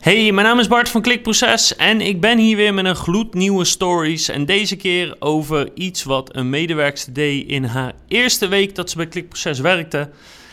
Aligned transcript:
Hey, 0.00 0.32
mijn 0.32 0.46
naam 0.46 0.58
is 0.58 0.68
Bart 0.68 0.88
van 0.88 1.02
Klikproces 1.02 1.76
en 1.76 2.00
ik 2.00 2.20
ben 2.20 2.38
hier 2.38 2.56
weer 2.56 2.74
met 2.74 2.84
een 2.84 2.96
gloednieuwe 2.96 3.64
stories. 3.64 4.28
En 4.28 4.44
deze 4.44 4.76
keer 4.76 5.16
over 5.18 5.70
iets 5.74 6.02
wat 6.02 6.36
een 6.36 6.50
medewerkster 6.50 7.12
deed 7.12 7.48
in 7.48 7.64
haar 7.64 7.92
eerste 8.08 8.48
week 8.48 8.74
dat 8.74 8.90
ze 8.90 8.96
bij 8.96 9.06
Klikproces 9.06 9.58
werkte. 9.58 10.10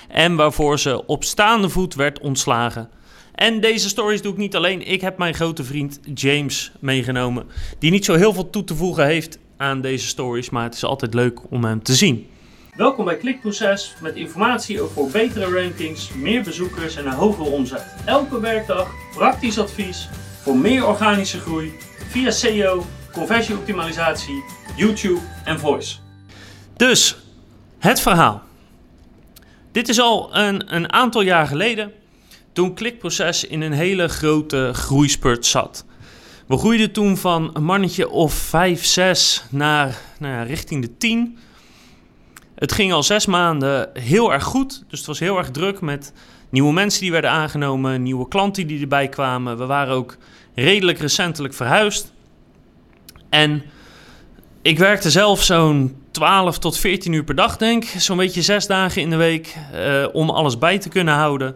En 0.07 0.36
waarvoor 0.36 0.79
ze 0.79 1.05
op 1.05 1.23
staande 1.23 1.70
voet 1.70 1.96
werd 1.96 2.20
ontslagen. 2.20 2.89
En 3.36 3.62
deze 3.62 3.89
stories 3.89 4.21
doe 4.21 4.31
ik 4.31 4.38
niet 4.38 4.55
alleen. 4.55 4.88
Ik 4.88 5.02
heb 5.02 5.18
mijn 5.18 5.34
grote 5.34 5.64
vriend 5.64 6.00
James 6.14 6.71
meegenomen. 6.79 7.45
Die 7.79 7.91
niet 7.91 8.05
zo 8.05 8.14
heel 8.14 8.34
veel 8.34 8.50
toe 8.50 8.64
te 8.64 8.75
voegen 8.75 9.05
heeft 9.05 9.38
aan 9.57 9.82
deze 9.82 10.07
stories. 10.07 10.50
Maar 10.50 10.64
het 10.64 10.75
is 10.75 10.84
altijd 10.84 11.14
leuk 11.14 11.52
om 11.52 11.64
hem 11.64 11.84
te 11.84 11.93
zien. 11.95 12.27
Welkom 12.78 13.05
bij 13.05 13.18
Klikproces 13.18 13.94
met 14.02 14.16
informatie 14.16 14.82
over 14.82 15.12
betere 15.12 15.62
rankings, 15.62 16.14
meer 16.14 16.44
bezoekers 16.44 16.96
en 16.96 17.05
een 17.05 17.14
hogere 17.14 17.50
omzet. 17.50 17.96
Elke 18.05 18.39
werkdag 18.39 18.91
praktisch 19.16 19.59
advies 19.59 20.09
voor 20.41 20.57
meer 20.57 20.88
organische 20.88 21.40
groei 21.40 21.73
via 22.09 22.31
SEO, 22.31 22.86
conversieoptimalisatie, 23.12 24.44
YouTube 24.76 25.20
en 25.45 25.59
voice. 25.59 25.98
Dus, 26.76 27.17
het 27.80 28.02
verhaal. 28.02 28.41
Dit 29.72 29.89
is 29.89 30.00
al 30.00 30.36
een, 30.36 30.75
een 30.75 30.94
aantal 30.94 31.22
jaar 31.22 31.48
geleden 31.48 31.91
toen 32.52 32.73
Klikproces 32.73 33.44
in 33.44 33.62
een 33.62 33.73
hele 33.73 34.08
grote 34.08 34.70
groeispurt 34.73 35.45
zat. 35.45 35.86
We 36.48 36.58
groeiden 36.58 36.91
toen 36.91 37.17
van 37.17 37.50
een 37.53 37.64
mannetje 37.64 38.09
of 38.09 38.34
5, 38.34 38.86
6 38.86 39.44
naar 39.50 40.02
nou 40.20 40.48
richting 40.48 40.81
de 40.81 40.98
10. 40.98 41.38
Het 42.57 42.71
ging 42.71 42.93
al 42.93 43.03
zes 43.03 43.25
maanden 43.25 43.89
heel 43.93 44.34
erg 44.34 44.43
goed. 44.43 44.84
Dus 44.88 44.99
het 44.99 45.07
was 45.07 45.20
heel 45.20 45.38
erg 45.38 45.52
druk 45.52 45.81
met 45.81 46.13
nieuwe 46.49 46.73
mensen 46.73 47.02
die 47.02 47.11
werden 47.11 47.30
aangenomen, 47.30 48.03
nieuwe 48.03 48.27
klanten 48.27 48.67
die 48.67 48.81
erbij 48.81 49.07
kwamen. 49.07 49.57
We 49.57 49.66
waren 49.66 49.93
ook 49.93 50.17
redelijk 50.55 50.99
recentelijk 50.99 51.53
verhuisd. 51.53 52.11
En 53.30 53.64
ik 54.61 54.77
werkte 54.77 55.11
zelf 55.11 55.44
zo'n 55.44 55.95
12 56.11 56.59
tot 56.59 56.77
14 56.77 57.14
uur 57.14 57.23
per 57.23 57.36
dag, 57.36 57.58
denk 57.58 57.83
ik. 57.83 58.02
Zo'n 58.02 58.17
beetje 58.17 58.41
zes 58.41 58.67
dagen 58.67 59.02
in 59.02 59.09
de 59.09 59.16
week 59.16 59.55
uh, 59.75 60.08
om 60.14 60.30
alles 60.30 60.58
bij 60.58 60.80
te 60.80 60.89
kunnen 60.89 61.14
houden. 61.14 61.55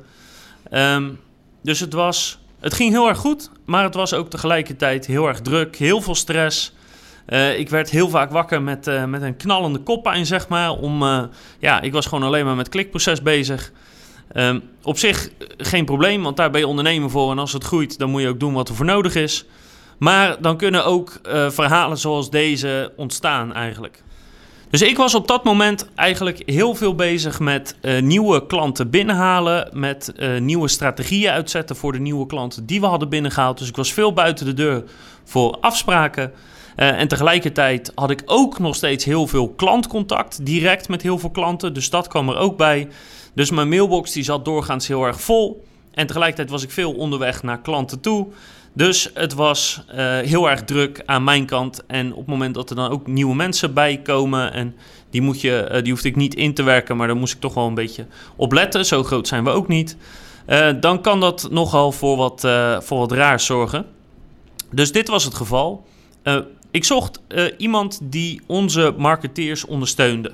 Um, 0.71 1.19
dus 1.61 1.79
het, 1.79 1.93
was, 1.93 2.39
het 2.59 2.73
ging 2.73 2.91
heel 2.91 3.07
erg 3.07 3.17
goed, 3.17 3.49
maar 3.65 3.83
het 3.83 3.93
was 3.93 4.13
ook 4.13 4.29
tegelijkertijd 4.29 5.05
heel 5.05 5.27
erg 5.27 5.41
druk, 5.41 5.75
heel 5.75 6.01
veel 6.01 6.15
stress. 6.15 6.73
Uh, 7.31 7.59
ik 7.59 7.69
werd 7.69 7.89
heel 7.89 8.09
vaak 8.09 8.31
wakker 8.31 8.61
met, 8.61 8.87
uh, 8.87 9.05
met 9.05 9.21
een 9.21 9.35
knallende 9.37 9.79
koppijn, 9.79 10.25
zeg 10.25 10.47
maar. 10.47 10.71
Om, 10.71 11.03
uh, 11.03 11.23
ja, 11.59 11.81
ik 11.81 11.93
was 11.93 12.05
gewoon 12.05 12.23
alleen 12.23 12.45
maar 12.45 12.55
met 12.55 12.69
klikproces 12.69 13.21
bezig. 13.21 13.71
Um, 14.33 14.61
op 14.83 14.97
zich 14.97 15.29
geen 15.57 15.85
probleem, 15.85 16.23
want 16.23 16.37
daar 16.37 16.51
ben 16.51 16.59
je 16.61 16.67
ondernemer 16.67 17.09
voor. 17.09 17.31
En 17.31 17.39
als 17.39 17.53
het 17.53 17.63
groeit, 17.63 17.97
dan 17.97 18.09
moet 18.09 18.21
je 18.21 18.27
ook 18.27 18.39
doen 18.39 18.53
wat 18.53 18.69
er 18.69 18.75
voor 18.75 18.85
nodig 18.85 19.15
is. 19.15 19.45
Maar 19.97 20.41
dan 20.41 20.57
kunnen 20.57 20.85
ook 20.85 21.19
verhalen 21.49 21.97
zoals 21.97 22.29
deze 22.29 22.93
ontstaan 22.95 23.53
eigenlijk. 23.53 24.03
Dus 24.69 24.81
ik 24.81 24.97
was 24.97 25.15
op 25.15 25.27
dat 25.27 25.43
moment 25.43 25.89
eigenlijk 25.95 26.41
heel 26.45 26.75
veel 26.75 26.95
bezig 26.95 27.39
met 27.39 27.75
nieuwe 28.01 28.45
klanten 28.45 28.89
binnenhalen. 28.89 29.69
Met 29.73 30.13
nieuwe 30.39 30.67
strategieën 30.67 31.31
uitzetten 31.31 31.75
voor 31.75 31.91
de 31.91 31.99
nieuwe 31.99 32.25
klanten 32.25 32.65
die 32.65 32.79
we 32.79 32.85
hadden 32.85 33.09
binnengehaald. 33.09 33.57
Dus 33.57 33.67
ik 33.67 33.75
was 33.75 33.93
veel 33.93 34.13
buiten 34.13 34.45
de 34.45 34.53
deur 34.53 34.83
voor 35.23 35.57
afspraken. 35.61 36.31
Uh, 36.81 36.99
en 36.99 37.07
tegelijkertijd 37.07 37.91
had 37.95 38.09
ik 38.09 38.21
ook 38.25 38.59
nog 38.59 38.75
steeds 38.75 39.05
heel 39.05 39.27
veel 39.27 39.49
klantcontact, 39.49 40.45
direct 40.45 40.89
met 40.89 41.01
heel 41.01 41.17
veel 41.17 41.29
klanten. 41.29 41.73
Dus 41.73 41.89
dat 41.89 42.07
kwam 42.07 42.29
er 42.29 42.37
ook 42.37 42.57
bij. 42.57 42.87
Dus 43.33 43.51
mijn 43.51 43.69
mailbox 43.69 44.11
die 44.11 44.23
zat 44.23 44.45
doorgaans 44.45 44.87
heel 44.87 45.05
erg 45.05 45.21
vol. 45.21 45.65
En 45.91 46.07
tegelijkertijd 46.07 46.49
was 46.49 46.63
ik 46.63 46.71
veel 46.71 46.93
onderweg 46.93 47.43
naar 47.43 47.61
klanten 47.61 47.99
toe. 47.99 48.27
Dus 48.73 49.09
het 49.13 49.33
was 49.33 49.83
uh, 49.89 49.95
heel 50.19 50.49
erg 50.49 50.63
druk 50.63 51.01
aan 51.05 51.23
mijn 51.23 51.45
kant. 51.45 51.85
En 51.85 52.11
op 52.11 52.17
het 52.17 52.27
moment 52.27 52.55
dat 52.55 52.69
er 52.69 52.75
dan 52.75 52.89
ook 52.89 53.07
nieuwe 53.07 53.35
mensen 53.35 53.73
bij 53.73 53.97
komen. 53.97 54.53
En 54.53 54.75
die, 55.09 55.21
moet 55.21 55.41
je, 55.41 55.69
uh, 55.71 55.81
die 55.81 55.91
hoefde 55.91 56.09
ik 56.09 56.15
niet 56.15 56.35
in 56.35 56.53
te 56.53 56.63
werken. 56.63 56.97
Maar 56.97 57.07
daar 57.07 57.15
moest 57.15 57.33
ik 57.33 57.39
toch 57.39 57.53
wel 57.53 57.67
een 57.67 57.73
beetje 57.73 58.05
op 58.35 58.51
letten. 58.51 58.85
Zo 58.85 59.03
groot 59.03 59.27
zijn 59.27 59.43
we 59.43 59.49
ook 59.49 59.67
niet. 59.67 59.97
dan 60.79 61.01
kan 61.01 61.19
dat 61.19 61.47
nogal 61.51 61.91
voor 61.91 62.17
wat, 62.17 62.41
voor 62.83 62.97
wat 62.97 63.11
raars 63.11 63.45
zorgen. 63.45 63.85
Dus 64.71 64.91
dit 64.91 65.07
was 65.07 65.23
het 65.23 65.33
geval. 65.33 65.85
Ik 66.71 66.83
zocht 66.83 67.21
uh, 67.27 67.45
iemand 67.57 67.99
die 68.03 68.41
onze 68.45 68.93
marketeers 68.97 69.65
ondersteunde. 69.65 70.31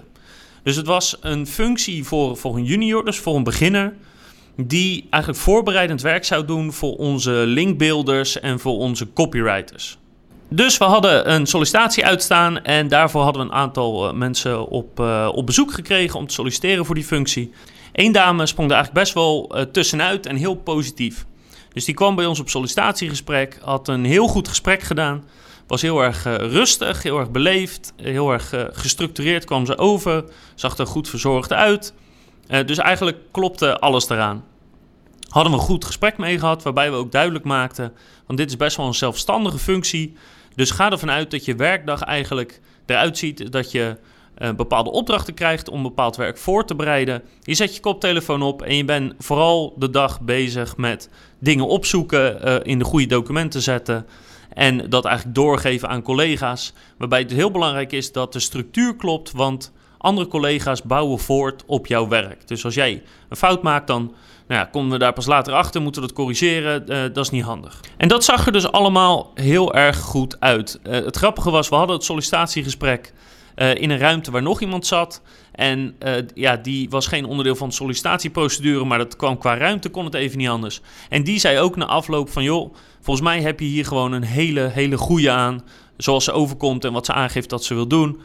Dus 0.63 0.75
het 0.75 0.85
was 0.85 1.17
een 1.21 1.47
functie 1.47 2.03
voor, 2.03 2.37
voor 2.37 2.55
een 2.55 2.63
junior, 2.63 3.05
dus 3.05 3.17
voor 3.17 3.35
een 3.35 3.43
beginner, 3.43 3.93
die 4.55 5.07
eigenlijk 5.09 5.43
voorbereidend 5.43 6.01
werk 6.01 6.25
zou 6.25 6.45
doen 6.45 6.73
voor 6.73 6.95
onze 6.95 7.31
linkbuilders 7.31 8.39
en 8.39 8.59
voor 8.59 8.77
onze 8.77 9.13
copywriters. 9.13 9.97
Dus 10.49 10.77
we 10.77 10.85
hadden 10.85 11.31
een 11.33 11.45
sollicitatie 11.45 12.05
uitstaan 12.05 12.63
en 12.63 12.87
daarvoor 12.87 13.21
hadden 13.21 13.41
we 13.41 13.47
een 13.47 13.55
aantal 13.55 14.07
uh, 14.07 14.13
mensen 14.13 14.67
op, 14.67 14.99
uh, 14.99 15.29
op 15.33 15.45
bezoek 15.45 15.73
gekregen 15.73 16.19
om 16.19 16.27
te 16.27 16.33
solliciteren 16.33 16.85
voor 16.85 16.95
die 16.95 17.03
functie. 17.03 17.51
Eén 17.93 18.11
dame 18.11 18.45
sprong 18.45 18.69
er 18.69 18.75
eigenlijk 18.75 19.05
best 19.05 19.15
wel 19.15 19.55
tussenuit 19.71 20.25
en 20.25 20.35
heel 20.35 20.55
positief. 20.55 21.25
Dus 21.73 21.85
die 21.85 21.95
kwam 21.95 22.15
bij 22.15 22.25
ons 22.25 22.39
op 22.39 22.49
sollicitatiegesprek, 22.49 23.59
had 23.61 23.87
een 23.87 24.05
heel 24.05 24.27
goed 24.27 24.47
gesprek 24.47 24.81
gedaan. 24.81 25.23
Was 25.67 25.81
heel 25.81 26.03
erg 26.03 26.25
uh, 26.25 26.35
rustig, 26.35 27.03
heel 27.03 27.19
erg 27.19 27.31
beleefd, 27.31 27.93
heel 27.95 28.31
erg 28.31 28.53
uh, 28.53 28.63
gestructureerd 28.71 29.45
kwam 29.45 29.65
ze 29.65 29.77
over. 29.77 30.23
Zag 30.55 30.77
er 30.77 30.87
goed 30.87 31.09
verzorgd 31.09 31.53
uit. 31.53 31.93
Uh, 32.49 32.65
dus 32.65 32.77
eigenlijk 32.77 33.17
klopte 33.31 33.79
alles 33.79 34.09
eraan. 34.09 34.45
Hadden 35.29 35.51
we 35.51 35.57
een 35.57 35.63
goed 35.63 35.85
gesprek 35.85 36.17
mee 36.17 36.39
gehad, 36.39 36.63
waarbij 36.63 36.91
we 36.91 36.97
ook 36.97 37.11
duidelijk 37.11 37.45
maakten: 37.45 37.93
want 38.25 38.39
dit 38.39 38.49
is 38.49 38.57
best 38.57 38.77
wel 38.77 38.85
een 38.85 38.93
zelfstandige 38.93 39.57
functie. 39.57 40.13
Dus 40.55 40.71
ga 40.71 40.91
ervan 40.91 41.11
uit 41.11 41.31
dat 41.31 41.45
je 41.45 41.55
werkdag 41.55 42.01
eigenlijk 42.01 42.61
eruit 42.85 43.17
ziet 43.17 43.51
dat 43.51 43.71
je 43.71 43.97
bepaalde 44.55 44.91
opdrachten 44.91 45.33
krijgt 45.33 45.69
om 45.69 45.83
bepaald 45.83 46.15
werk 46.15 46.37
voor 46.37 46.65
te 46.65 46.75
bereiden. 46.75 47.23
Je 47.41 47.53
zet 47.53 47.75
je 47.75 47.81
koptelefoon 47.81 48.41
op 48.41 48.61
en 48.61 48.75
je 48.75 48.85
bent 48.85 49.13
vooral 49.19 49.73
de 49.77 49.89
dag 49.89 50.21
bezig 50.21 50.77
met 50.77 51.09
dingen 51.39 51.67
opzoeken, 51.67 52.63
in 52.63 52.79
de 52.79 52.85
goede 52.85 53.05
documenten 53.05 53.61
zetten. 53.61 54.05
En 54.53 54.89
dat 54.89 55.05
eigenlijk 55.05 55.35
doorgeven 55.35 55.89
aan 55.89 56.01
collega's. 56.01 56.73
Waarbij 56.97 57.19
het 57.19 57.31
heel 57.31 57.51
belangrijk 57.51 57.91
is 57.91 58.11
dat 58.11 58.33
de 58.33 58.39
structuur 58.39 58.95
klopt, 58.95 59.31
want 59.31 59.71
andere 59.97 60.27
collega's 60.27 60.81
bouwen 60.81 61.19
voort 61.19 61.63
op 61.65 61.87
jouw 61.87 62.07
werk. 62.07 62.47
Dus 62.47 62.65
als 62.65 62.73
jij 62.73 63.03
een 63.29 63.37
fout 63.37 63.61
maakt, 63.61 63.87
dan 63.87 64.13
nou 64.47 64.61
ja, 64.61 64.65
komen 64.65 64.91
we 64.91 64.97
daar 64.97 65.13
pas 65.13 65.25
later 65.25 65.53
achter, 65.53 65.81
moeten 65.81 66.01
we 66.01 66.07
dat 66.07 66.15
corrigeren. 66.15 66.83
Uh, 66.87 67.01
dat 67.01 67.17
is 67.17 67.29
niet 67.29 67.43
handig. 67.43 67.79
En 67.97 68.07
dat 68.07 68.23
zag 68.23 68.45
er 68.45 68.51
dus 68.51 68.71
allemaal 68.71 69.31
heel 69.33 69.73
erg 69.73 69.97
goed 69.97 70.39
uit. 70.39 70.79
Uh, 70.83 70.93
het 70.93 71.17
grappige 71.17 71.51
was, 71.51 71.69
we 71.69 71.75
hadden 71.75 71.95
het 71.95 72.05
sollicitatiegesprek 72.05 73.13
uh, 73.55 73.75
in 73.75 73.89
een 73.89 73.97
ruimte 73.97 74.31
waar 74.31 74.41
nog 74.41 74.61
iemand 74.61 74.85
zat. 74.85 75.21
En 75.57 75.95
uh, 76.05 76.13
ja, 76.33 76.55
die 76.55 76.89
was 76.89 77.07
geen 77.07 77.25
onderdeel 77.25 77.55
van 77.55 77.69
de 77.69 77.75
sollicitatieprocedure, 77.75 78.85
maar 78.85 78.97
dat 78.97 79.15
kwam 79.15 79.37
qua 79.37 79.57
ruimte, 79.57 79.89
kon 79.89 80.05
het 80.05 80.13
even 80.13 80.37
niet 80.37 80.49
anders. 80.49 80.81
En 81.09 81.23
die 81.23 81.39
zei 81.39 81.59
ook 81.59 81.75
na 81.75 81.85
afloop 81.85 82.29
van, 82.29 82.43
joh, 82.43 82.75
volgens 83.01 83.25
mij 83.27 83.41
heb 83.41 83.59
je 83.59 83.65
hier 83.65 83.85
gewoon 83.85 84.11
een 84.11 84.23
hele, 84.23 84.61
hele 84.61 84.97
goede 84.97 85.31
aan. 85.31 85.63
Zoals 85.97 86.23
ze 86.23 86.31
overkomt 86.31 86.85
en 86.85 86.93
wat 86.93 87.05
ze 87.05 87.13
aangeeft 87.13 87.49
dat 87.49 87.63
ze 87.63 87.73
wil 87.73 87.87
doen. 87.87 88.19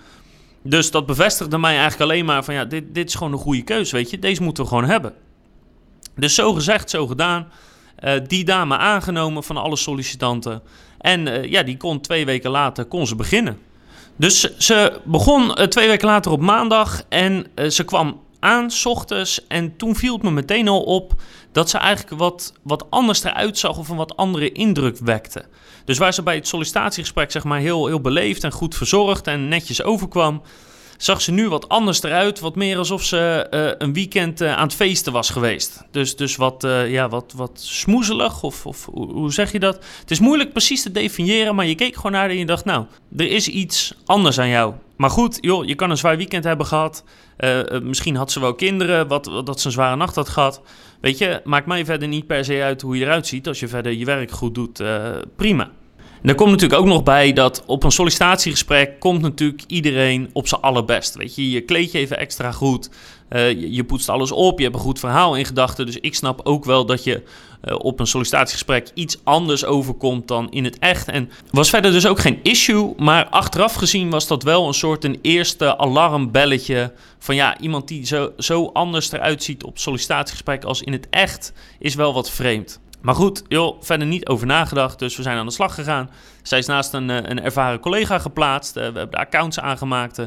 Dus 0.62 0.90
dat 0.90 1.06
bevestigde 1.06 1.58
mij 1.58 1.78
eigenlijk 1.78 2.10
alleen 2.10 2.24
maar 2.24 2.44
van, 2.44 2.54
ja, 2.54 2.64
dit, 2.64 2.94
dit 2.94 3.08
is 3.08 3.14
gewoon 3.14 3.32
een 3.32 3.38
goede 3.38 3.62
keuze, 3.62 3.96
weet 3.96 4.10
je. 4.10 4.18
Deze 4.18 4.42
moeten 4.42 4.62
we 4.62 4.68
gewoon 4.68 4.84
hebben. 4.84 5.12
Dus 6.16 6.34
zo 6.34 6.52
gezegd, 6.52 6.90
zo 6.90 7.06
gedaan. 7.06 7.48
Uh, 8.04 8.12
die 8.26 8.44
dame 8.44 8.76
aangenomen 8.76 9.42
van 9.42 9.56
alle 9.56 9.76
sollicitanten. 9.76 10.62
En 10.98 11.26
uh, 11.26 11.44
ja, 11.44 11.62
die 11.62 11.76
kon 11.76 12.00
twee 12.00 12.24
weken 12.24 12.50
later 12.50 12.84
kon 12.84 13.06
ze 13.06 13.16
beginnen. 13.16 13.58
Dus 14.22 14.56
ze 14.56 15.00
begon 15.04 15.60
uh, 15.60 15.66
twee 15.66 15.88
weken 15.88 16.08
later 16.08 16.32
op 16.32 16.40
maandag 16.40 17.02
en 17.08 17.46
uh, 17.54 17.68
ze 17.68 17.84
kwam 17.84 18.20
aan 18.40 18.70
s 18.70 18.86
ochtends 18.86 19.46
en 19.46 19.76
toen 19.76 19.96
viel 19.96 20.12
het 20.12 20.22
me 20.22 20.30
meteen 20.30 20.68
al 20.68 20.82
op 20.82 21.12
dat 21.52 21.70
ze 21.70 21.78
eigenlijk 21.78 22.18
wat, 22.18 22.52
wat 22.62 22.90
anders 22.90 23.24
eruit 23.24 23.58
zag 23.58 23.78
of 23.78 23.88
een 23.88 23.96
wat 23.96 24.16
andere 24.16 24.52
indruk 24.52 24.98
wekte. 24.98 25.44
Dus 25.84 25.98
waar 25.98 26.14
ze 26.14 26.22
bij 26.22 26.34
het 26.34 26.48
sollicitatiegesprek 26.48 27.30
zeg 27.30 27.44
maar 27.44 27.58
heel, 27.58 27.86
heel 27.86 28.00
beleefd 28.00 28.44
en 28.44 28.52
goed 28.52 28.74
verzorgd 28.74 29.26
en 29.26 29.48
netjes 29.48 29.82
overkwam, 29.82 30.42
zag 31.02 31.22
ze 31.22 31.32
nu 31.32 31.48
wat 31.48 31.68
anders 31.68 32.02
eruit. 32.02 32.40
Wat 32.40 32.56
meer 32.56 32.78
alsof 32.78 33.02
ze 33.02 33.46
uh, 33.50 33.70
een 33.78 33.92
weekend 33.92 34.40
uh, 34.40 34.56
aan 34.56 34.62
het 34.62 34.74
feesten 34.74 35.12
was 35.12 35.30
geweest. 35.30 35.84
Dus, 35.90 36.16
dus 36.16 36.36
wat, 36.36 36.64
uh, 36.64 36.90
ja, 36.90 37.08
wat, 37.08 37.32
wat 37.36 37.50
smoezelig, 37.54 38.42
of, 38.42 38.66
of 38.66 38.88
hoe 38.92 39.32
zeg 39.32 39.52
je 39.52 39.58
dat? 39.58 39.84
Het 40.00 40.10
is 40.10 40.20
moeilijk 40.20 40.52
precies 40.52 40.82
te 40.82 40.90
definiëren, 40.90 41.54
maar 41.54 41.66
je 41.66 41.74
keek 41.74 41.96
gewoon 41.96 42.12
naar 42.12 42.30
en 42.30 42.38
je 42.38 42.46
dacht... 42.46 42.64
nou, 42.64 42.84
er 43.16 43.30
is 43.30 43.48
iets 43.48 43.94
anders 44.04 44.38
aan 44.38 44.48
jou. 44.48 44.74
Maar 44.96 45.10
goed, 45.10 45.38
joh, 45.40 45.64
je 45.64 45.74
kan 45.74 45.90
een 45.90 45.96
zwaar 45.96 46.16
weekend 46.16 46.44
hebben 46.44 46.66
gehad. 46.66 47.04
misschien 47.82 48.16
had 48.16 48.32
ze 48.32 48.40
wel 48.40 48.54
kinderen, 48.54 49.08
wat, 49.08 49.24
dat 49.44 49.60
ze 49.60 49.66
een 49.66 49.72
zware 49.72 49.96
nacht 49.96 50.14
had 50.14 50.28
gehad. 50.28 50.62
Weet 51.00 51.18
je, 51.18 51.40
maakt 51.44 51.66
mij 51.66 51.84
verder 51.84 52.08
niet 52.08 52.26
per 52.26 52.44
se 52.44 52.62
uit 52.62 52.82
hoe 52.82 52.98
je 52.98 53.04
eruit 53.04 53.26
ziet. 53.26 53.48
Als 53.48 53.60
je 53.60 53.68
verder 53.68 53.92
je 53.92 54.04
werk 54.04 54.30
goed 54.30 54.54
doet, 54.54 54.82
prima. 55.36 55.70
En 56.22 56.28
er 56.28 56.34
komt 56.34 56.50
natuurlijk 56.50 56.80
ook 56.80 56.86
nog 56.86 57.02
bij 57.02 57.32
dat 57.32 57.62
op 57.66 57.84
een 57.84 57.90
sollicitatiegesprek 57.90 59.00
komt 59.00 59.22
natuurlijk 59.22 59.62
iedereen 59.66 60.30
op 60.32 60.48
zijn 60.48 60.60
allerbest. 60.60 61.14
Weet 61.14 61.34
je, 61.34 61.50
je 61.50 61.60
kleed 61.60 61.92
je 61.92 61.98
even 61.98 62.18
extra 62.18 62.52
goed. 62.52 62.90
je, 63.30 63.72
je, 63.72 63.84
poetst 63.84 64.08
alles 64.08 64.32
op, 64.32 64.58
je 64.58 64.64
hebt 64.64 64.76
een 64.76 64.82
goed 64.82 64.98
verhaal 64.98 65.36
in 65.36 65.44
gedachten. 65.44 65.86
Dus 65.86 65.98
ik 66.00 66.14
snap 66.14 66.40
ook 66.44 66.64
wel 66.64 66.86
dat 66.86 67.04
je 67.04 67.22
op 67.78 68.00
een 68.00 68.06
sollicitatiegesprek 68.06 68.90
iets 68.94 69.18
anders 69.24 69.64
overkomt 69.64 70.28
dan 70.28 70.50
in 70.50 70.64
het 70.64 70.78
echt. 70.78 71.08
En 71.08 71.30
was 71.50 71.70
verder 71.70 71.92
dus 71.92 72.06
ook 72.06 72.18
geen 72.18 72.40
issue, 72.42 72.94
maar 72.96 73.28
achteraf 73.28 73.74
gezien 73.74 74.10
was 74.10 74.26
dat 74.26 74.42
wel 74.42 74.66
een 74.66 74.74
soort 74.74 75.04
een 75.04 75.18
eerste 75.22 75.78
alarmbelletje 75.78 76.92
van 77.18 77.34
ja, 77.34 77.58
iemand 77.58 77.88
die 77.88 78.06
zo, 78.06 78.32
zo 78.38 78.70
anders 78.72 79.12
eruit 79.12 79.42
ziet 79.42 79.64
op 79.64 79.78
sollicitatiegesprek 79.78 80.64
als 80.64 80.82
in 80.82 80.92
het 80.92 81.06
echt, 81.10 81.52
is 81.78 81.94
wel 81.94 82.14
wat 82.14 82.30
vreemd. 82.30 82.80
Maar 83.02 83.14
goed, 83.14 83.42
joh, 83.48 83.76
verder 83.80 84.06
niet 84.06 84.26
over 84.26 84.46
nagedacht. 84.46 84.98
Dus 84.98 85.16
we 85.16 85.22
zijn 85.22 85.38
aan 85.38 85.46
de 85.46 85.52
slag 85.52 85.74
gegaan. 85.74 86.10
Zij 86.42 86.58
is 86.58 86.66
naast 86.66 86.92
een, 86.92 87.10
eh, 87.10 87.16
een 87.16 87.42
ervaren 87.42 87.80
collega 87.80 88.18
geplaatst. 88.18 88.76
Uh, 88.76 88.82
we 88.82 88.98
hebben 88.98 89.10
de 89.10 89.16
accounts 89.16 89.60
aangemaakt, 89.60 90.18
uh, 90.18 90.26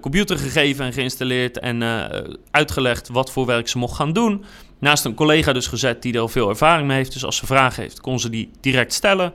computer 0.00 0.38
gegeven 0.38 0.84
en 0.84 0.92
geïnstalleerd 0.92 1.58
en 1.58 1.82
uitgelegd 2.50 3.08
wat 3.08 3.30
voor 3.30 3.46
werk 3.46 3.68
ze 3.68 3.78
mocht 3.78 3.96
gaan 3.96 4.12
doen. 4.12 4.44
Naast 4.78 5.04
een 5.04 5.14
collega 5.14 5.52
dus 5.52 5.66
gezet 5.66 6.02
die 6.02 6.14
er 6.14 6.20
al 6.20 6.28
veel 6.28 6.48
ervaring 6.48 6.86
mee 6.86 6.96
heeft. 6.96 7.12
Dus 7.12 7.24
als 7.24 7.36
ze 7.36 7.46
vragen 7.46 7.82
heeft, 7.82 8.00
kon 8.00 8.20
ze 8.20 8.30
die 8.30 8.50
direct 8.60 8.92
stellen. 8.92 9.32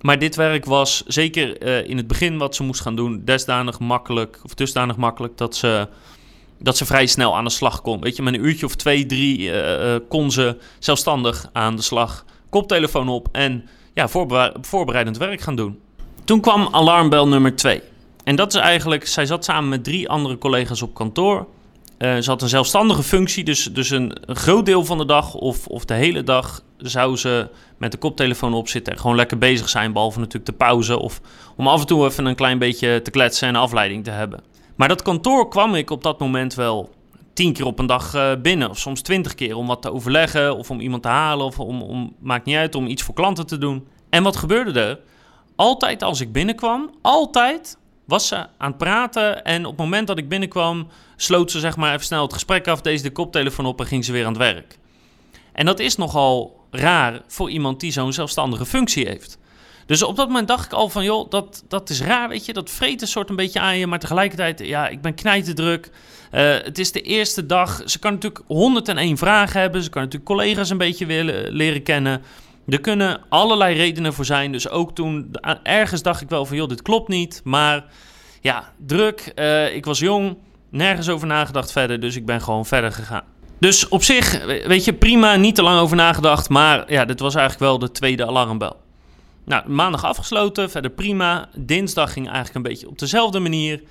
Maar 0.00 0.18
dit 0.18 0.34
werk 0.34 0.64
was 0.64 1.02
zeker 1.06 1.62
in 1.86 1.96
het 1.96 2.06
begin 2.06 2.38
wat 2.38 2.54
ze 2.54 2.62
moest 2.62 2.80
gaan 2.80 2.96
doen, 2.96 3.22
desdanig 3.24 3.78
makkelijk, 3.78 4.40
of 4.42 4.54
dusdanig 4.54 4.96
makkelijk 4.96 5.38
dat 5.38 5.56
ze 5.56 5.88
dat 6.58 6.76
ze 6.76 6.86
vrij 6.86 7.06
snel 7.06 7.36
aan 7.36 7.44
de 7.44 7.50
slag 7.50 7.82
kon. 7.82 8.00
Weet 8.00 8.16
je, 8.16 8.22
met 8.22 8.34
een 8.34 8.44
uurtje 8.44 8.66
of 8.66 8.74
twee, 8.74 9.06
drie 9.06 9.38
uh, 9.38 9.94
kon 10.08 10.30
ze 10.30 10.56
zelfstandig 10.78 11.48
aan 11.52 11.76
de 11.76 11.82
slag. 11.82 12.24
Koptelefoon 12.50 13.08
op 13.08 13.28
en 13.32 13.68
ja, 13.94 14.08
voorbereidend 14.60 15.16
werk 15.16 15.40
gaan 15.40 15.56
doen. 15.56 15.78
Toen 16.24 16.40
kwam 16.40 16.68
alarmbel 16.70 17.28
nummer 17.28 17.56
twee. 17.56 17.82
En 18.24 18.36
dat 18.36 18.54
is 18.54 18.60
eigenlijk, 18.60 19.06
zij 19.06 19.26
zat 19.26 19.44
samen 19.44 19.68
met 19.68 19.84
drie 19.84 20.08
andere 20.08 20.38
collega's 20.38 20.82
op 20.82 20.94
kantoor. 20.94 21.46
Uh, 21.98 22.16
ze 22.16 22.30
had 22.30 22.42
een 22.42 22.48
zelfstandige 22.48 23.02
functie, 23.02 23.44
dus, 23.44 23.64
dus 23.64 23.90
een, 23.90 24.16
een, 24.20 24.36
groot 24.36 24.66
deel 24.66 24.84
van 24.84 24.98
de 24.98 25.04
dag 25.04 25.34
of, 25.34 25.66
of 25.66 25.84
de 25.84 25.94
hele 25.94 26.22
dag 26.22 26.62
zou 26.76 27.16
ze 27.16 27.48
met 27.76 27.92
de 27.92 27.98
koptelefoon 27.98 28.54
op 28.54 28.68
zitten 28.68 28.92
en 28.92 28.98
gewoon 28.98 29.16
lekker 29.16 29.38
bezig 29.38 29.68
zijn. 29.68 29.92
Behalve 29.92 30.18
natuurlijk 30.18 30.46
de 30.46 30.52
pauze 30.52 30.98
of 30.98 31.20
om 31.56 31.68
af 31.68 31.80
en 31.80 31.86
toe 31.86 32.06
even 32.06 32.26
een 32.26 32.34
klein 32.34 32.58
beetje 32.58 33.02
te 33.02 33.10
kletsen 33.10 33.48
en 33.48 33.56
afleiding 33.56 34.04
te 34.04 34.10
hebben. 34.10 34.40
Maar 34.76 34.88
dat 34.88 35.02
kantoor 35.02 35.48
kwam 35.48 35.74
ik 35.74 35.90
op 35.90 36.02
dat 36.02 36.18
moment 36.18 36.54
wel 36.54 36.94
tien 37.32 37.52
keer 37.52 37.66
op 37.66 37.78
een 37.78 37.86
dag 37.86 38.14
uh, 38.14 38.32
binnen. 38.42 38.70
Of 38.70 38.78
soms 38.78 39.00
twintig 39.00 39.34
keer 39.34 39.56
om 39.56 39.66
wat 39.66 39.82
te 39.82 39.92
overleggen. 39.92 40.56
Of 40.56 40.70
om 40.70 40.80
iemand 40.80 41.02
te 41.02 41.08
halen. 41.08 41.46
Of 41.46 41.60
om, 41.60 41.82
om, 41.82 42.14
maakt 42.18 42.44
niet 42.44 42.56
uit, 42.56 42.74
om 42.74 42.86
iets 42.86 43.02
voor 43.02 43.14
klanten 43.14 43.46
te 43.46 43.58
doen. 43.58 43.88
En 44.10 44.22
wat 44.22 44.36
gebeurde 44.36 44.80
er? 44.80 45.00
Altijd 45.56 46.02
als 46.02 46.20
ik 46.20 46.32
binnenkwam, 46.32 46.90
altijd 47.02 47.78
was 48.04 48.26
ze 48.26 48.36
aan 48.36 48.70
het 48.70 48.76
praten. 48.76 49.44
En 49.44 49.64
op 49.64 49.70
het 49.70 49.80
moment 49.80 50.06
dat 50.06 50.18
ik 50.18 50.28
binnenkwam, 50.28 50.88
sloot 51.16 51.50
ze 51.50 51.60
zeg 51.60 51.76
maar 51.76 51.92
even 51.92 52.06
snel 52.06 52.22
het 52.22 52.32
gesprek 52.32 52.68
af. 52.68 52.80
Deze 52.80 53.02
de 53.02 53.12
koptelefoon 53.12 53.66
op 53.66 53.80
en 53.80 53.86
ging 53.86 54.04
ze 54.04 54.12
weer 54.12 54.26
aan 54.26 54.32
het 54.32 54.42
werk. 54.42 54.78
En 55.52 55.66
dat 55.66 55.78
is 55.78 55.96
nogal 55.96 56.60
raar 56.70 57.22
voor 57.26 57.50
iemand 57.50 57.80
die 57.80 57.92
zo'n 57.92 58.12
zelfstandige 58.12 58.66
functie 58.66 59.06
heeft. 59.06 59.38
Dus 59.86 60.02
op 60.02 60.16
dat 60.16 60.26
moment 60.26 60.48
dacht 60.48 60.64
ik 60.64 60.72
al 60.72 60.88
van, 60.88 61.04
joh, 61.04 61.30
dat, 61.30 61.64
dat 61.68 61.90
is 61.90 62.02
raar, 62.02 62.28
weet 62.28 62.44
je. 62.44 62.52
Dat 62.52 62.70
vreet 62.70 63.02
een 63.02 63.08
soort 63.08 63.30
een 63.30 63.36
beetje 63.36 63.60
aan 63.60 63.78
je. 63.78 63.86
Maar 63.86 63.98
tegelijkertijd, 63.98 64.60
ja, 64.60 64.88
ik 64.88 65.00
ben 65.00 65.14
knijterdruk. 65.14 65.90
Uh, 66.32 66.54
het 66.62 66.78
is 66.78 66.92
de 66.92 67.00
eerste 67.00 67.46
dag. 67.46 67.82
Ze 67.84 67.98
kan 67.98 68.12
natuurlijk 68.12 68.42
101 68.46 69.16
vragen 69.16 69.60
hebben. 69.60 69.82
Ze 69.82 69.90
kan 69.90 70.02
natuurlijk 70.02 70.30
collega's 70.30 70.70
een 70.70 70.78
beetje 70.78 71.06
willen 71.06 71.52
leren 71.52 71.82
kennen. 71.82 72.22
Er 72.68 72.80
kunnen 72.80 73.20
allerlei 73.28 73.76
redenen 73.76 74.12
voor 74.12 74.24
zijn. 74.24 74.52
Dus 74.52 74.68
ook 74.68 74.94
toen, 74.94 75.30
ergens 75.62 76.02
dacht 76.02 76.20
ik 76.20 76.28
wel 76.28 76.46
van, 76.46 76.56
joh, 76.56 76.68
dit 76.68 76.82
klopt 76.82 77.08
niet. 77.08 77.40
Maar 77.44 77.84
ja, 78.40 78.72
druk. 78.86 79.32
Uh, 79.34 79.74
ik 79.74 79.84
was 79.84 79.98
jong. 79.98 80.36
Nergens 80.70 81.08
over 81.08 81.26
nagedacht 81.26 81.72
verder. 81.72 82.00
Dus 82.00 82.16
ik 82.16 82.26
ben 82.26 82.40
gewoon 82.40 82.66
verder 82.66 82.92
gegaan. 82.92 83.24
Dus 83.58 83.88
op 83.88 84.02
zich, 84.02 84.44
weet 84.66 84.84
je, 84.84 84.92
prima, 84.92 85.36
niet 85.36 85.54
te 85.54 85.62
lang 85.62 85.80
over 85.80 85.96
nagedacht. 85.96 86.48
Maar 86.48 86.92
ja, 86.92 87.04
dit 87.04 87.20
was 87.20 87.34
eigenlijk 87.34 87.70
wel 87.70 87.78
de 87.78 87.90
tweede 87.90 88.26
alarmbel. 88.26 88.76
Nou, 89.46 89.68
maandag 89.68 90.04
afgesloten, 90.04 90.70
verder 90.70 90.90
prima. 90.90 91.48
Dinsdag 91.54 92.12
ging 92.12 92.26
eigenlijk 92.26 92.54
een 92.54 92.62
beetje 92.62 92.88
op 92.88 92.98
dezelfde 92.98 93.38
manier. 93.38 93.82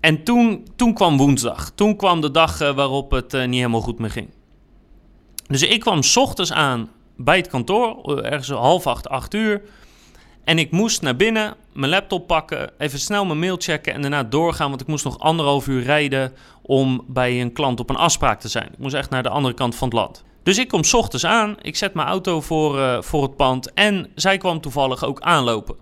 En 0.00 0.24
toen, 0.24 0.66
toen 0.76 0.94
kwam 0.94 1.16
woensdag. 1.16 1.70
Toen 1.74 1.96
kwam 1.96 2.20
de 2.20 2.30
dag 2.30 2.60
eh, 2.60 2.74
waarop 2.74 3.10
het 3.10 3.34
uh, 3.34 3.44
niet 3.44 3.54
helemaal 3.54 3.80
goed 3.80 3.98
meer 3.98 4.10
ging. 4.10 4.28
Dus 5.46 5.62
ik 5.62 5.80
kwam 5.80 6.02
s 6.02 6.16
ochtends 6.16 6.52
aan 6.52 6.90
bij 7.16 7.36
het 7.36 7.48
kantoor, 7.48 8.18
eh, 8.18 8.32
ergens 8.32 8.48
half 8.48 8.86
acht, 8.86 9.08
acht 9.08 9.34
uur. 9.34 9.62
En 10.44 10.58
ik 10.58 10.70
moest 10.70 11.02
naar 11.02 11.16
binnen, 11.16 11.54
mijn 11.72 11.90
laptop 11.90 12.26
pakken, 12.26 12.70
even 12.78 12.98
snel 12.98 13.24
mijn 13.24 13.38
mail 13.38 13.56
checken 13.58 13.94
en 13.94 14.00
daarna 14.00 14.22
doorgaan. 14.22 14.68
Want 14.68 14.80
ik 14.80 14.86
moest 14.86 15.04
nog 15.04 15.18
anderhalf 15.18 15.66
uur 15.66 15.82
rijden 15.82 16.32
om 16.62 17.04
bij 17.06 17.40
een 17.40 17.52
klant 17.52 17.80
op 17.80 17.90
een 17.90 17.96
afspraak 17.96 18.40
te 18.40 18.48
zijn. 18.48 18.72
Ik 18.72 18.78
moest 18.78 18.94
echt 18.94 19.10
naar 19.10 19.22
de 19.22 19.28
andere 19.28 19.54
kant 19.54 19.74
van 19.74 19.88
het 19.88 19.96
land. 19.96 20.24
Dus 20.42 20.58
ik 20.58 20.68
kom 20.68 20.84
s 20.84 20.94
ochtends 20.94 21.26
aan, 21.26 21.56
ik 21.60 21.76
zet 21.76 21.94
mijn 21.94 22.08
auto 22.08 22.40
voor, 22.40 22.78
uh, 22.78 23.02
voor 23.02 23.22
het 23.22 23.36
pand 23.36 23.72
en 23.72 24.10
zij 24.14 24.38
kwam 24.38 24.60
toevallig 24.60 25.04
ook 25.04 25.20
aanlopen. 25.20 25.76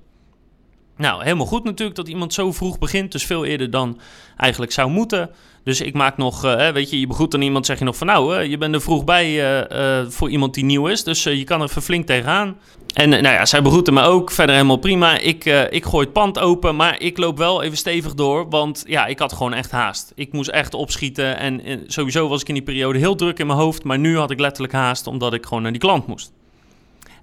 Nou, 1.00 1.22
helemaal 1.22 1.46
goed 1.46 1.64
natuurlijk 1.64 1.96
dat 1.96 2.08
iemand 2.08 2.34
zo 2.34 2.52
vroeg 2.52 2.78
begint, 2.78 3.12
dus 3.12 3.26
veel 3.26 3.44
eerder 3.44 3.70
dan 3.70 4.00
eigenlijk 4.36 4.72
zou 4.72 4.90
moeten. 4.90 5.30
Dus 5.64 5.80
ik 5.80 5.94
maak 5.94 6.16
nog, 6.16 6.44
uh, 6.44 6.68
weet 6.68 6.90
je, 6.90 7.00
je 7.00 7.06
begroet 7.06 7.34
aan 7.34 7.42
iemand, 7.42 7.66
zeg 7.66 7.78
je 7.78 7.84
nog 7.84 7.96
van 7.96 8.06
nou, 8.06 8.36
uh, 8.36 8.50
je 8.50 8.58
bent 8.58 8.74
er 8.74 8.80
vroeg 8.80 9.04
bij 9.04 9.60
uh, 9.72 10.08
voor 10.08 10.30
iemand 10.30 10.54
die 10.54 10.64
nieuw 10.64 10.86
is, 10.86 11.04
dus 11.04 11.22
je 11.22 11.44
kan 11.44 11.60
er 11.60 11.68
even 11.68 11.82
flink 11.82 12.06
tegenaan. 12.06 12.56
En 12.94 13.08
nou 13.08 13.22
ja, 13.22 13.46
zij 13.46 13.62
begroette 13.62 13.92
me 13.92 14.02
ook, 14.02 14.30
verder 14.30 14.54
helemaal 14.54 14.76
prima. 14.76 15.18
Ik, 15.18 15.44
ik 15.70 15.84
gooi 15.84 16.04
het 16.04 16.12
pand 16.12 16.38
open, 16.38 16.76
maar 16.76 17.00
ik 17.00 17.18
loop 17.18 17.38
wel 17.38 17.62
even 17.62 17.76
stevig 17.76 18.14
door, 18.14 18.48
want 18.48 18.84
ja, 18.86 19.06
ik 19.06 19.18
had 19.18 19.32
gewoon 19.32 19.54
echt 19.54 19.70
haast. 19.70 20.12
Ik 20.14 20.32
moest 20.32 20.48
echt 20.48 20.74
opschieten 20.74 21.38
en, 21.38 21.64
en 21.64 21.84
sowieso 21.86 22.28
was 22.28 22.40
ik 22.40 22.48
in 22.48 22.54
die 22.54 22.62
periode 22.62 22.98
heel 22.98 23.14
druk 23.14 23.38
in 23.38 23.46
mijn 23.46 23.58
hoofd, 23.58 23.84
maar 23.84 23.98
nu 23.98 24.18
had 24.18 24.30
ik 24.30 24.40
letterlijk 24.40 24.72
haast 24.72 25.06
omdat 25.06 25.34
ik 25.34 25.46
gewoon 25.46 25.62
naar 25.62 25.72
die 25.72 25.80
klant 25.80 26.06
moest. 26.06 26.32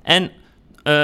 En 0.04 0.32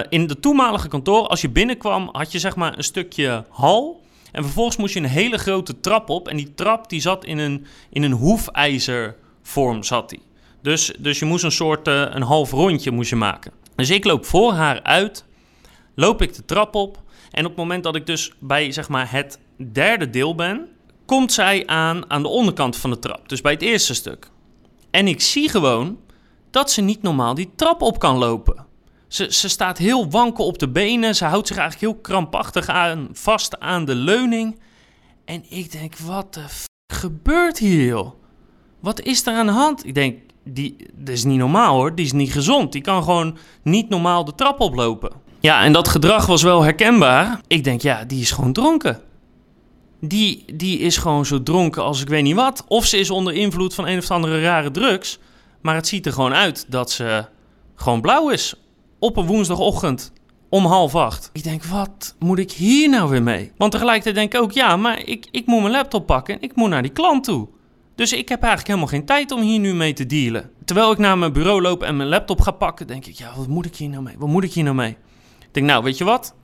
in 0.09 0.27
de 0.27 0.39
toenmalige 0.39 0.87
kantoor, 0.87 1.27
als 1.27 1.41
je 1.41 1.49
binnenkwam, 1.49 2.09
had 2.11 2.31
je 2.31 2.39
zeg 2.39 2.55
maar 2.55 2.77
een 2.77 2.83
stukje 2.83 3.45
hal 3.49 4.03
en 4.33 4.43
vervolgens 4.43 4.77
moest 4.77 4.93
je 4.93 4.99
een 4.99 5.05
hele 5.05 5.37
grote 5.37 5.79
trap 5.79 6.09
op. 6.09 6.27
En 6.27 6.37
die 6.37 6.53
trap 6.53 6.89
die 6.89 7.01
zat 7.01 7.25
in 7.25 7.37
een, 7.37 7.65
in 7.89 8.03
een 8.03 8.11
hoefijzervorm. 8.11 9.83
Zat 9.83 10.09
die. 10.09 10.21
Dus, 10.61 10.93
dus 10.99 11.19
je 11.19 11.25
moest 11.25 11.43
een 11.43 11.51
soort 11.51 11.87
uh, 11.87 12.05
een 12.09 12.21
half 12.21 12.51
rondje 12.51 12.91
moest 12.91 13.09
je 13.09 13.15
maken. 13.15 13.51
Dus 13.75 13.89
ik 13.89 14.03
loop 14.05 14.25
voor 14.25 14.53
haar 14.53 14.83
uit. 14.83 15.25
Loop 15.95 16.21
ik 16.21 16.33
de 16.33 16.45
trap 16.45 16.75
op. 16.75 17.01
En 17.31 17.43
op 17.43 17.49
het 17.49 17.59
moment 17.59 17.83
dat 17.83 17.95
ik 17.95 18.05
dus 18.05 18.33
bij 18.39 18.71
zeg 18.71 18.89
maar, 18.89 19.11
het 19.11 19.39
derde 19.71 20.09
deel 20.09 20.35
ben, 20.35 20.67
komt 21.05 21.33
zij 21.33 21.67
aan 21.67 22.09
aan 22.09 22.21
de 22.21 22.27
onderkant 22.27 22.77
van 22.77 22.89
de 22.89 22.99
trap. 22.99 23.29
Dus 23.29 23.41
bij 23.41 23.51
het 23.51 23.61
eerste 23.61 23.93
stuk. 23.93 24.29
En 24.91 25.07
ik 25.07 25.21
zie 25.21 25.49
gewoon 25.49 25.99
dat 26.51 26.71
ze 26.71 26.81
niet 26.81 27.01
normaal 27.01 27.33
die 27.33 27.51
trap 27.55 27.81
op 27.81 27.99
kan 27.99 28.17
lopen. 28.17 28.65
Ze, 29.13 29.27
ze 29.29 29.49
staat 29.49 29.77
heel 29.77 30.09
wankel 30.09 30.45
op 30.45 30.59
de 30.59 30.69
benen. 30.69 31.15
Ze 31.15 31.25
houdt 31.25 31.47
zich 31.47 31.57
eigenlijk 31.57 31.91
heel 31.91 32.01
krampachtig 32.01 32.67
aan, 32.67 33.09
vast 33.11 33.59
aan 33.59 33.85
de 33.85 33.95
leuning. 33.95 34.59
En 35.25 35.43
ik 35.49 35.71
denk, 35.71 35.97
wat 35.97 36.33
de 36.33 36.47
f 36.49 36.65
gebeurt 36.93 37.57
hier, 37.57 37.85
joh? 37.85 38.13
Wat 38.79 39.01
is 39.01 39.25
er 39.25 39.33
aan 39.33 39.45
de 39.45 39.51
hand? 39.51 39.85
Ik 39.85 39.93
denk, 39.93 40.19
die, 40.43 40.75
dat 40.93 41.15
is 41.15 41.23
niet 41.23 41.37
normaal 41.37 41.75
hoor. 41.75 41.95
Die 41.95 42.05
is 42.05 42.11
niet 42.11 42.31
gezond. 42.31 42.71
Die 42.71 42.81
kan 42.81 43.03
gewoon 43.03 43.37
niet 43.63 43.89
normaal 43.89 44.25
de 44.25 44.35
trap 44.35 44.59
oplopen. 44.59 45.11
Ja, 45.39 45.63
en 45.63 45.73
dat 45.73 45.87
gedrag 45.87 46.25
was 46.25 46.41
wel 46.41 46.61
herkenbaar. 46.61 47.41
Ik 47.47 47.63
denk, 47.63 47.81
ja, 47.81 48.03
die 48.05 48.21
is 48.21 48.31
gewoon 48.31 48.53
dronken. 48.53 49.01
Die, 49.99 50.45
die 50.55 50.79
is 50.79 50.97
gewoon 50.97 51.25
zo 51.25 51.43
dronken 51.43 51.83
als 51.83 52.01
ik 52.01 52.07
weet 52.07 52.23
niet 52.23 52.35
wat. 52.35 52.63
Of 52.67 52.85
ze 52.85 52.97
is 52.97 53.09
onder 53.09 53.33
invloed 53.33 53.73
van 53.73 53.87
een 53.87 53.97
of 53.97 54.11
andere 54.11 54.41
rare 54.41 54.71
drugs. 54.71 55.19
Maar 55.61 55.75
het 55.75 55.87
ziet 55.87 56.05
er 56.05 56.13
gewoon 56.13 56.33
uit 56.33 56.65
dat 56.69 56.91
ze 56.91 57.25
gewoon 57.75 58.01
blauw 58.01 58.29
is 58.29 58.55
op 59.03 59.17
een 59.17 59.25
woensdagochtend 59.25 60.13
om 60.49 60.65
half 60.65 60.95
acht. 60.95 61.29
Ik 61.33 61.43
denk, 61.43 61.63
wat 61.63 62.15
moet 62.19 62.39
ik 62.39 62.51
hier 62.51 62.89
nou 62.89 63.09
weer 63.09 63.23
mee? 63.23 63.51
Want 63.57 63.71
tegelijkertijd 63.71 64.15
denk 64.15 64.33
ik 64.33 64.41
ook, 64.41 64.51
ja, 64.51 64.77
maar 64.77 64.99
ik, 65.05 65.27
ik 65.31 65.45
moet 65.45 65.61
mijn 65.61 65.71
laptop 65.71 66.05
pakken. 66.05 66.41
Ik 66.41 66.55
moet 66.55 66.69
naar 66.69 66.81
die 66.81 66.91
klant 66.91 67.23
toe. 67.23 67.47
Dus 67.95 68.13
ik 68.13 68.29
heb 68.29 68.39
eigenlijk 68.39 68.67
helemaal 68.67 68.89
geen 68.89 69.05
tijd 69.05 69.31
om 69.31 69.41
hier 69.41 69.59
nu 69.59 69.73
mee 69.73 69.93
te 69.93 70.05
dealen. 70.05 70.49
Terwijl 70.65 70.91
ik 70.91 70.97
naar 70.97 71.17
mijn 71.17 71.33
bureau 71.33 71.61
loop 71.61 71.83
en 71.83 71.97
mijn 71.97 72.09
laptop 72.09 72.41
ga 72.41 72.51
pakken, 72.51 72.87
denk 72.87 73.05
ik, 73.05 73.13
ja, 73.13 73.33
wat 73.35 73.47
moet 73.47 73.65
ik 73.65 73.75
hier 73.75 73.89
nou 73.89 74.03
mee? 74.03 74.15
Wat 74.17 74.29
moet 74.29 74.43
ik 74.43 74.53
hier 74.53 74.63
nou 74.63 74.75
mee? 74.75 74.97
Ik 75.39 75.53
denk, 75.53 75.65
nou, 75.65 75.83
weet 75.83 75.97
je 75.97 76.03
wat? 76.03 76.35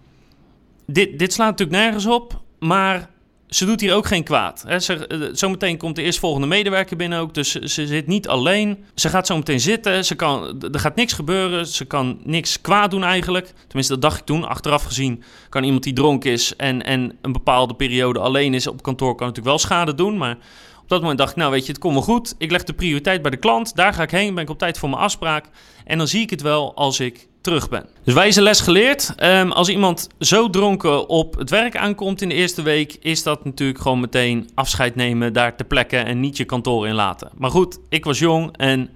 Dit, 0.85 1.19
dit 1.19 1.33
slaat 1.33 1.49
natuurlijk 1.49 1.79
nergens 1.79 2.05
op, 2.05 2.41
maar 2.59 3.09
ze 3.49 3.65
doet 3.65 3.81
hier 3.81 3.95
ook 3.95 4.05
geen 4.05 4.23
kwaad. 4.23 4.63
Hè. 4.67 4.79
Ze, 4.79 5.07
eh, 5.07 5.19
zometeen 5.31 5.77
komt 5.77 5.95
de 5.95 6.01
eerstvolgende 6.01 6.47
medewerker 6.47 6.97
binnen 6.97 7.19
ook. 7.19 7.33
Dus 7.33 7.51
ze, 7.51 7.87
zit 7.87 8.07
niet 8.07 8.27
alleen. 8.27 8.85
Ze 8.95 9.09
gaat 9.09 9.27
zometeen 9.27 9.59
zitten. 9.59 10.05
Ze 10.05 10.15
kan, 10.15 10.61
er 10.71 10.79
gaat 10.79 10.95
niks 10.95 11.13
gebeuren. 11.13 11.67
Ze 11.67 11.85
kan 11.85 12.19
niks 12.23 12.61
kwaad 12.61 12.91
doen 12.91 13.03
eigenlijk. 13.03 13.53
Tenminste, 13.67 13.93
dat 13.93 14.01
dacht 14.01 14.19
ik 14.19 14.25
toen. 14.25 14.47
Achteraf 14.47 14.83
gezien 14.83 15.23
kan 15.49 15.63
iemand 15.63 15.83
die 15.83 15.93
dronken 15.93 16.31
is 16.31 16.55
en, 16.55 16.83
en 16.83 17.17
een 17.21 17.31
bepaalde 17.31 17.73
periode 17.73 18.19
alleen 18.19 18.53
is 18.53 18.67
op 18.67 18.81
kantoor... 18.81 19.15
kan 19.15 19.27
natuurlijk 19.27 19.55
wel 19.55 19.65
schade 19.65 19.95
doen. 19.95 20.17
Maar 20.17 20.37
op 20.81 20.89
dat 20.89 21.01
moment 21.01 21.17
dacht 21.17 21.31
ik, 21.31 21.37
nou 21.37 21.51
weet 21.51 21.65
je, 21.65 21.71
het 21.71 21.81
komt 21.81 21.93
wel 21.93 22.03
goed. 22.03 22.35
Ik 22.37 22.51
leg 22.51 22.63
de 22.63 22.73
prioriteit 22.73 23.21
bij 23.21 23.31
de 23.31 23.37
klant. 23.37 23.75
Daar 23.75 23.93
ga 23.93 24.03
ik 24.03 24.11
heen. 24.11 24.33
Ben 24.33 24.43
ik 24.43 24.49
op 24.49 24.59
tijd 24.59 24.77
voor 24.77 24.89
mijn 24.89 25.01
afspraak. 25.01 25.45
En 25.85 25.97
dan 25.97 26.07
zie 26.07 26.21
ik 26.21 26.29
het 26.29 26.41
wel 26.41 26.75
als 26.75 26.99
ik 26.99 27.27
terug 27.49 27.69
ben. 27.69 27.85
Dus 28.03 28.13
wijze 28.13 28.41
les 28.41 28.59
geleerd. 28.61 29.13
Ehm, 29.15 29.51
als 29.51 29.69
iemand 29.69 30.07
zo 30.19 30.49
dronken 30.49 31.09
op 31.09 31.37
het 31.37 31.49
werk 31.49 31.77
aankomt 31.77 32.21
in 32.21 32.29
de 32.29 32.35
eerste 32.35 32.61
week, 32.61 32.97
is 33.01 33.23
dat 33.23 33.45
natuurlijk 33.45 33.79
gewoon 33.79 33.99
meteen 33.99 34.49
afscheid 34.53 34.95
nemen 34.95 35.33
daar 35.33 35.55
te 35.55 35.63
plekken 35.63 36.05
en 36.05 36.19
niet 36.19 36.37
je 36.37 36.45
kantoor 36.45 36.87
in 36.87 36.93
laten. 36.93 37.29
Maar 37.37 37.49
goed, 37.49 37.79
ik 37.89 38.05
was 38.05 38.19
jong 38.19 38.57
en 38.57 38.89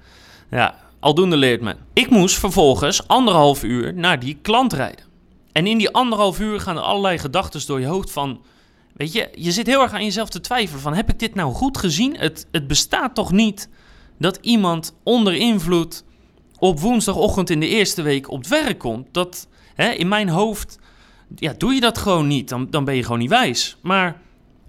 ja, 0.51 0.75
aldoende 0.99 1.37
leert 1.37 1.61
men. 1.61 1.77
Ik 1.93 2.09
moest 2.09 2.39
vervolgens 2.39 3.07
anderhalf 3.07 3.63
uur 3.63 3.93
naar 3.93 4.19
die 4.19 4.37
klant 4.41 4.73
rijden. 4.73 5.05
En 5.51 5.67
in 5.67 5.77
die 5.77 5.89
anderhalf 5.89 6.39
uur 6.39 6.59
gaan 6.59 6.77
er 6.77 6.83
allerlei 6.83 7.17
gedachten 7.17 7.67
door 7.67 7.79
je 7.79 7.85
hoofd 7.85 8.11
van... 8.11 8.41
Weet 8.93 9.13
je, 9.13 9.29
je 9.35 9.51
zit 9.51 9.67
heel 9.67 9.81
erg 9.81 9.93
aan 9.93 10.03
jezelf 10.03 10.29
te 10.29 10.41
twijfelen 10.41 10.81
van... 10.81 10.93
heb 10.93 11.09
ik 11.09 11.19
dit 11.19 11.35
nou 11.35 11.53
goed 11.53 11.77
gezien? 11.77 12.17
Het, 12.17 12.47
het 12.51 12.67
bestaat 12.67 13.15
toch 13.15 13.31
niet 13.31 13.69
dat 14.19 14.37
iemand 14.41 14.95
onder 15.03 15.35
invloed 15.35 16.03
op 16.63 16.79
woensdagochtend 16.79 17.49
in 17.49 17.59
de 17.59 17.67
eerste 17.67 18.01
week 18.01 18.31
op 18.31 18.37
het 18.37 18.47
werk 18.47 18.77
komt. 18.77 19.07
Dat 19.11 19.47
hè, 19.75 19.89
in 19.89 20.07
mijn 20.07 20.29
hoofd, 20.29 20.79
ja, 21.35 21.53
doe 21.57 21.73
je 21.73 21.79
dat 21.79 21.97
gewoon 21.97 22.27
niet. 22.27 22.49
Dan, 22.49 22.67
dan 22.69 22.85
ben 22.85 22.95
je 22.95 23.03
gewoon 23.03 23.19
niet 23.19 23.29
wijs. 23.29 23.77
Maar 23.81 24.21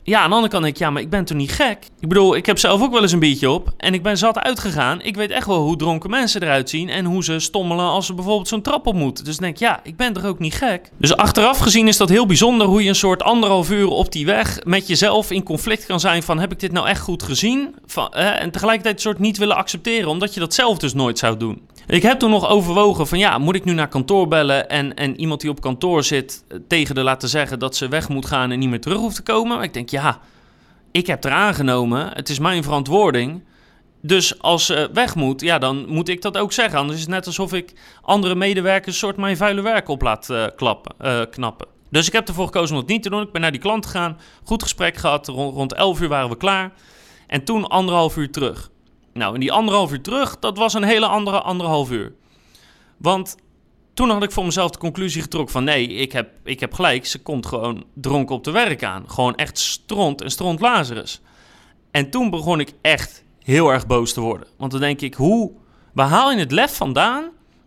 ja, 0.06 0.20
aan 0.20 0.28
de 0.28 0.34
andere 0.34 0.52
kant 0.52 0.62
denk 0.62 0.74
ik, 0.74 0.80
ja, 0.80 0.90
maar 0.90 1.02
ik 1.02 1.10
ben 1.10 1.24
toch 1.24 1.36
niet 1.36 1.52
gek? 1.52 1.78
Ik 2.00 2.08
bedoel, 2.08 2.36
ik 2.36 2.46
heb 2.46 2.58
zelf 2.58 2.82
ook 2.82 2.92
wel 2.92 3.02
eens 3.02 3.12
een 3.12 3.18
biertje 3.18 3.50
op 3.50 3.72
en 3.76 3.94
ik 3.94 4.02
ben 4.02 4.18
zat 4.18 4.38
uitgegaan. 4.38 5.00
Ik 5.02 5.16
weet 5.16 5.30
echt 5.30 5.46
wel 5.46 5.60
hoe 5.60 5.76
dronken 5.76 6.10
mensen 6.10 6.42
eruit 6.42 6.70
zien 6.70 6.88
en 6.88 7.04
hoe 7.04 7.24
ze 7.24 7.38
stommelen 7.38 7.84
als 7.84 8.06
ze 8.06 8.14
bijvoorbeeld 8.14 8.48
zo'n 8.48 8.62
trap 8.62 8.86
op 8.86 8.94
moeten. 8.94 9.24
Dus 9.24 9.36
denk 9.36 9.54
ik, 9.54 9.60
ja, 9.60 9.80
ik 9.82 9.96
ben 9.96 10.12
toch 10.12 10.24
ook 10.24 10.38
niet 10.38 10.54
gek? 10.54 10.90
Dus 10.98 11.16
achteraf 11.16 11.58
gezien 11.58 11.88
is 11.88 11.96
dat 11.96 12.08
heel 12.08 12.26
bijzonder 12.26 12.66
hoe 12.66 12.82
je 12.82 12.88
een 12.88 12.94
soort 12.94 13.22
anderhalf 13.22 13.70
uur 13.70 13.88
op 13.88 14.12
die 14.12 14.26
weg 14.26 14.58
met 14.64 14.86
jezelf 14.86 15.30
in 15.30 15.42
conflict 15.42 15.86
kan 15.86 16.00
zijn 16.00 16.22
van, 16.22 16.38
heb 16.38 16.52
ik 16.52 16.60
dit 16.60 16.72
nou 16.72 16.88
echt 16.88 17.00
goed 17.00 17.22
gezien? 17.22 17.74
Van, 17.86 18.12
en 18.12 18.50
tegelijkertijd 18.50 18.94
een 18.94 19.02
soort 19.02 19.18
niet 19.18 19.38
willen 19.38 19.56
accepteren, 19.56 20.10
omdat 20.10 20.34
je 20.34 20.40
dat 20.40 20.54
zelf 20.54 20.78
dus 20.78 20.94
nooit 20.94 21.18
zou 21.18 21.36
doen. 21.36 21.62
Ik 21.86 22.02
heb 22.02 22.18
toen 22.18 22.30
nog 22.30 22.48
overwogen 22.48 23.06
van 23.06 23.18
ja, 23.18 23.38
moet 23.38 23.54
ik 23.54 23.64
nu 23.64 23.72
naar 23.72 23.88
kantoor 23.88 24.28
bellen 24.28 24.68
en, 24.68 24.94
en 24.94 25.20
iemand 25.20 25.40
die 25.40 25.50
op 25.50 25.60
kantoor 25.60 26.04
zit 26.04 26.44
eh, 26.48 26.58
tegen 26.68 26.94
de 26.94 27.02
laten 27.02 27.28
zeggen 27.28 27.58
dat 27.58 27.76
ze 27.76 27.88
weg 27.88 28.08
moet 28.08 28.26
gaan 28.26 28.50
en 28.50 28.58
niet 28.58 28.68
meer 28.68 28.80
terug 28.80 28.98
hoeft 28.98 29.16
te 29.16 29.22
komen. 29.22 29.56
Maar 29.56 29.64
ik 29.64 29.74
denk 29.74 29.90
ja, 29.94 30.20
ik 30.90 31.06
heb 31.06 31.24
er 31.24 31.30
aangenomen, 31.30 32.10
het 32.12 32.28
is 32.28 32.38
mijn 32.38 32.62
verantwoording. 32.62 33.44
Dus 34.02 34.38
als 34.42 34.66
ze 34.66 34.90
weg 34.92 35.14
moet, 35.14 35.40
ja, 35.40 35.58
dan 35.58 35.88
moet 35.88 36.08
ik 36.08 36.22
dat 36.22 36.36
ook 36.36 36.52
zeggen. 36.52 36.78
Anders 36.78 36.96
is 36.96 37.04
het 37.04 37.14
net 37.14 37.26
alsof 37.26 37.52
ik 37.52 37.72
andere 38.02 38.34
medewerkers 38.34 38.98
soort 38.98 39.16
mijn 39.16 39.36
vuile 39.36 39.60
werk 39.60 39.88
op 39.88 40.02
laat 40.02 40.28
uh, 40.30 40.44
klappen, 40.56 40.94
uh, 41.02 41.20
knappen. 41.30 41.66
Dus 41.90 42.06
ik 42.06 42.12
heb 42.12 42.28
ervoor 42.28 42.46
gekozen 42.46 42.74
om 42.74 42.80
dat 42.80 42.90
niet 42.90 43.02
te 43.02 43.10
doen. 43.10 43.22
Ik 43.22 43.32
ben 43.32 43.40
naar 43.40 43.50
die 43.50 43.60
klant 43.60 43.86
gegaan, 43.86 44.18
goed 44.44 44.62
gesprek 44.62 44.96
gehad. 44.96 45.28
Rond, 45.28 45.54
rond 45.54 45.74
11 45.74 46.00
uur 46.00 46.08
waren 46.08 46.30
we 46.30 46.36
klaar. 46.36 46.72
En 47.26 47.44
toen 47.44 47.66
anderhalf 47.66 48.16
uur 48.16 48.30
terug. 48.30 48.70
Nou, 49.12 49.34
en 49.34 49.40
die 49.40 49.52
anderhalf 49.52 49.92
uur 49.92 50.02
terug, 50.02 50.38
dat 50.38 50.58
was 50.58 50.74
een 50.74 50.84
hele 50.84 51.06
andere 51.06 51.40
anderhalf 51.40 51.90
uur. 51.90 52.12
Want 52.96 53.36
toen 53.94 54.10
had 54.10 54.22
ik 54.22 54.32
voor 54.32 54.44
mezelf 54.44 54.70
de 54.70 54.78
conclusie 54.78 55.22
getrokken 55.22 55.52
van 55.52 55.64
nee, 55.64 55.86
ik 55.86 56.12
heb, 56.12 56.30
ik 56.44 56.60
heb 56.60 56.72
gelijk. 56.72 57.06
Ze 57.06 57.22
komt 57.22 57.46
gewoon 57.46 57.84
dronken 57.94 58.34
op 58.34 58.44
de 58.44 58.50
werk 58.50 58.84
aan. 58.84 59.10
Gewoon 59.10 59.34
echt 59.34 59.58
stront 59.58 60.22
en 60.22 60.30
stront 60.30 60.60
Lazarus. 60.60 61.20
En 61.90 62.10
toen 62.10 62.30
begon 62.30 62.60
ik 62.60 62.72
echt 62.80 63.24
heel 63.42 63.72
erg 63.72 63.86
boos 63.86 64.12
te 64.12 64.20
worden. 64.20 64.48
Want 64.56 64.70
dan 64.70 64.80
denk 64.80 65.00
ik, 65.00 65.14
hoe, 65.14 65.52
waar 65.92 66.08
haal 66.08 66.30
je 66.30 66.38
het 66.38 66.52
lef 66.52 66.76
vandaan 66.76 67.24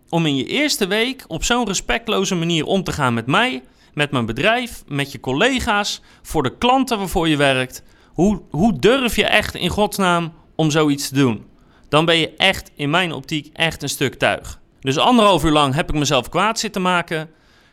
om 0.10 0.26
in 0.26 0.36
je 0.36 0.46
eerste 0.46 0.88
week 0.88 1.24
op 1.28 1.44
zo'n 1.44 1.68
respectloze 1.68 2.36
manier 2.36 2.66
om 2.66 2.84
te 2.84 2.92
gaan 2.92 3.14
met 3.14 3.26
mij, 3.26 3.64
met 3.94 4.12
mijn 4.12 4.26
bedrijf, 4.26 4.84
met 4.88 5.12
je 5.12 5.20
collega's, 5.20 6.02
voor 6.22 6.44
de 6.44 6.58
klanten 6.58 6.98
waarvoor 6.98 7.28
je 7.28 7.38
werkt? 7.38 7.84
Hoe, 8.06 8.42
hoe 8.50 8.80
durf 8.80 9.16
je 9.16 9.26
echt 9.26 9.56
in 9.56 9.70
godsnaam 9.70 10.34
om 10.56 10.72
zoiets 10.72 11.08
te 11.08 11.16
doen. 11.16 11.46
Dan 11.90 12.06
ben 12.06 12.18
je 12.18 12.36
echt, 12.36 12.72
in 12.76 12.90
mijn 12.90 13.12
optiek, 13.12 13.50
echt 13.54 13.84
een 13.84 13.90
stuk 13.90 14.16
tuig. 14.16 14.60
Dus 14.80 14.98
anderhalf 14.98 15.44
uur 15.44 15.52
lang 15.52 15.74
heb 15.74 15.90
ik 15.90 15.96
mezelf 15.96 16.30
kwaad 16.30 16.60
zitten 16.60 16.82
maken. 16.82 17.30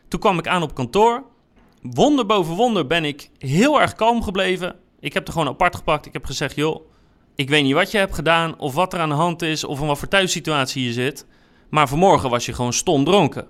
Toen 0.09 0.21
kwam 0.21 0.39
ik 0.39 0.49
aan 0.49 0.63
op 0.63 0.75
kantoor. 0.75 1.23
Wonder 1.83 2.27
boven 2.27 2.55
wonder 2.55 2.87
ben 2.87 3.05
ik 3.05 3.31
heel 3.39 3.81
erg 3.81 3.95
kalm 3.95 4.23
gebleven. 4.23 4.77
Ik 5.01 5.13
heb 5.13 5.27
er 5.27 5.33
gewoon 5.33 5.49
apart 5.49 5.77
gepakt. 5.77 6.07
Ik 6.07 6.13
heb 6.13 6.25
gezegd, 6.25 6.55
joh, 6.55 6.87
ik 7.35 7.49
weet 7.49 7.63
niet 7.63 7.75
wat 7.75 7.91
je 7.91 7.99
hebt 7.99 8.15
gedaan, 8.15 8.59
of 8.59 8.75
wat 8.75 8.93
er 8.93 9.01
aan 9.01 9.09
de 9.09 9.15
hand 9.15 9.43
is, 9.43 9.65
of 9.65 9.81
in 9.81 9.87
wat 9.87 9.99
voor 9.99 10.09
thuissituatie 10.09 10.85
je 10.85 10.93
zit. 10.93 11.27
Maar 11.71 11.89
vanmorgen 11.89 12.31
was 12.31 12.47
je 12.47 12.53
gewoon 12.53 12.73
stom 12.73 13.05
dronken. 13.05 13.49